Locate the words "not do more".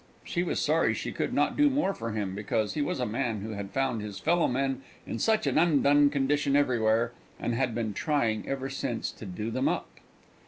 1.31-1.93